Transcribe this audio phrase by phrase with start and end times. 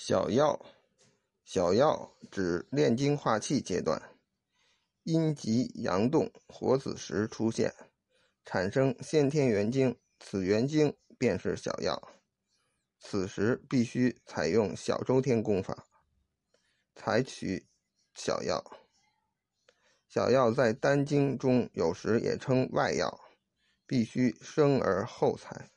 [0.00, 0.64] 小药，
[1.44, 4.00] 小药指炼精化气阶段，
[5.02, 7.74] 阴极阳动，火子时出现，
[8.44, 12.00] 产生先天元精，此元精便是小药。
[13.00, 15.88] 此时必须采用小周天功法，
[16.94, 17.66] 采取
[18.14, 18.64] 小药。
[20.08, 23.20] 小药在丹经中有时也称外药，
[23.84, 25.68] 必须生而后采。